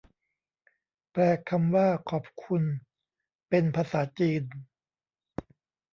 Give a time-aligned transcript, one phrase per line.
[1.11, 2.63] แปลคำว่า ขอบคุณ
[3.49, 4.43] เป็นภาษาจีน